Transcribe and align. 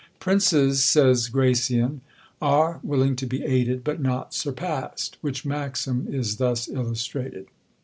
Princes, 0.19 0.83
says 0.83 1.27
Gracian, 1.27 2.01
are 2.41 2.79
willing 2.81 3.15
to 3.17 3.27
be 3.27 3.43
aided, 3.43 3.83
but 3.83 4.01
not 4.01 4.33
surpassed: 4.33 5.19
which 5.21 5.45
maxim 5.45 6.07
is 6.09 6.37
thus 6.37 6.67
illustrated. 6.67 7.45